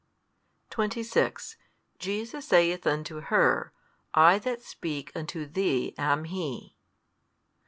26 0.71 1.57
Jesus 1.99 2.47
saith 2.47 2.87
unto 2.87 3.19
her, 3.21 3.71
I 4.15 4.39
that 4.39 4.63
speak 4.63 5.11
unto 5.13 5.45
thee 5.45 5.93
am 5.95 6.23
He. 6.23 6.75